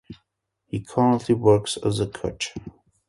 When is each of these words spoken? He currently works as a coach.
He 0.65 0.79
currently 0.79 1.35
works 1.35 1.77
as 1.77 1.99
a 1.99 2.07
coach. 2.07 2.55